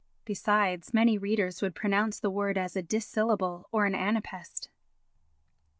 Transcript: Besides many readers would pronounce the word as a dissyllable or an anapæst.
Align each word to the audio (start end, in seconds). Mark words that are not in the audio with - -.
Besides 0.25 0.95
many 0.95 1.19
readers 1.19 1.61
would 1.61 1.75
pronounce 1.75 2.19
the 2.19 2.31
word 2.31 2.57
as 2.57 2.75
a 2.75 2.81
dissyllable 2.81 3.65
or 3.71 3.85
an 3.85 3.93
anapæst. 3.93 4.69